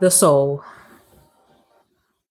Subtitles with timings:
[0.00, 0.64] The soul.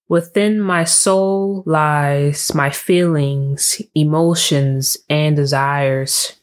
[0.10, 6.34] Within my soul lies my feelings, emotions, and desires.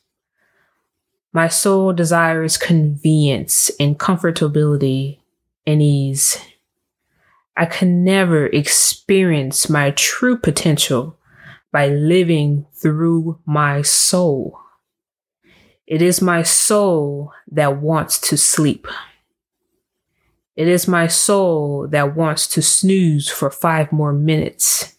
[1.33, 5.19] My soul desires convenience and comfortability
[5.67, 6.39] and ease.
[7.57, 11.19] I can never experience my true potential
[11.71, 14.59] by living through my soul.
[15.87, 18.89] It is my soul that wants to sleep.
[20.61, 24.99] It is my soul that wants to snooze for five more minutes.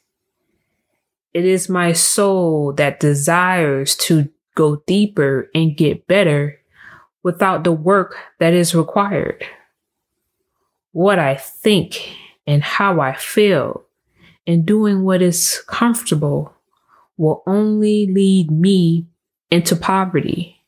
[1.36, 6.59] It is my soul that desires to go deeper and get better
[7.22, 9.45] without the work that is required.
[10.94, 12.09] What I think
[12.48, 13.84] and how I feel
[14.48, 16.56] and doing what is comfortable
[17.18, 19.06] will only lead me
[19.52, 20.59] into poverty,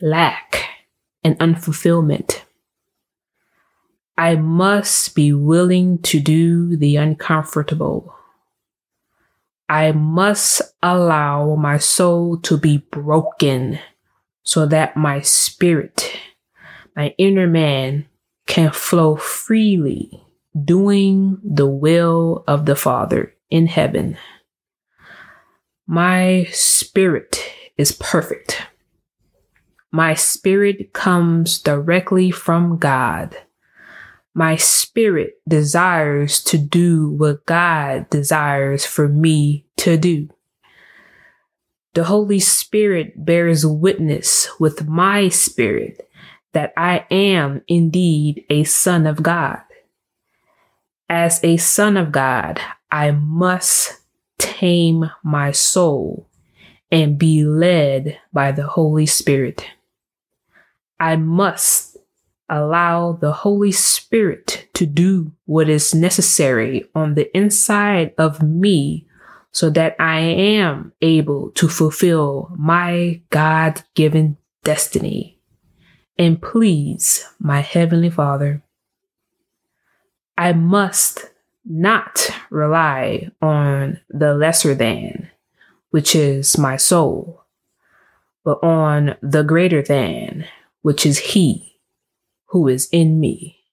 [0.00, 0.70] lack,
[1.22, 2.43] and unfulfillment.
[4.16, 8.14] I must be willing to do the uncomfortable.
[9.68, 13.80] I must allow my soul to be broken
[14.44, 16.16] so that my spirit,
[16.94, 18.06] my inner man,
[18.46, 20.22] can flow freely,
[20.64, 24.16] doing the will of the Father in heaven.
[25.86, 27.42] My spirit
[27.76, 28.62] is perfect.
[29.90, 33.36] My spirit comes directly from God.
[34.34, 40.28] My spirit desires to do what God desires for me to do.
[41.94, 46.08] The Holy Spirit bears witness with my spirit
[46.52, 49.60] that I am indeed a son of God.
[51.08, 54.00] As a son of God, I must
[54.38, 56.28] tame my soul
[56.90, 59.64] and be led by the Holy Spirit.
[60.98, 61.93] I must
[62.48, 69.06] allow the Holy Spirit to do what is necessary on the inside of me
[69.52, 75.38] so that I am able to fulfill my God given destiny
[76.18, 78.62] and please my Heavenly Father.
[80.36, 81.30] I must
[81.64, 85.30] not rely on the lesser than,
[85.90, 87.44] which is my soul,
[88.44, 90.44] but on the greater than,
[90.82, 91.73] which is He
[92.54, 93.63] who is in me.